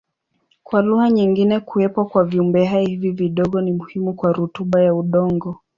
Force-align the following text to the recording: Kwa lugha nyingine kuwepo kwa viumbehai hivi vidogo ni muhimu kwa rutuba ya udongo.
Kwa 0.63 0.81
lugha 0.81 1.09
nyingine 1.11 1.59
kuwepo 1.59 2.05
kwa 2.05 2.23
viumbehai 2.23 2.85
hivi 2.85 3.11
vidogo 3.11 3.61
ni 3.61 3.71
muhimu 3.71 4.13
kwa 4.13 4.33
rutuba 4.33 4.81
ya 4.81 4.93
udongo. 4.95 5.61